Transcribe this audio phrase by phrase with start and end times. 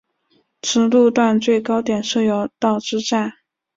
[0.63, 3.33] 此路段最高点设有道之站。